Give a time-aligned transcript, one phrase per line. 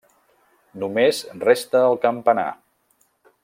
[0.83, 2.51] Només resta el campanar.